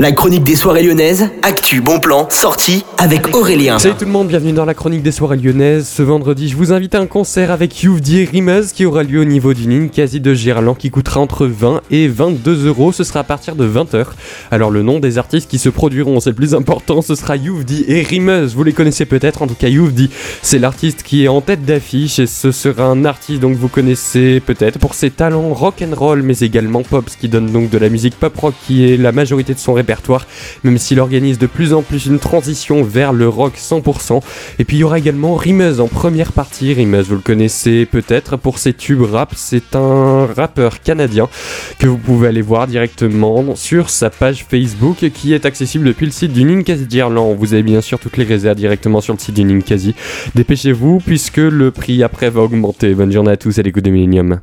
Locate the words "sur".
43.56-43.90, 49.00-49.14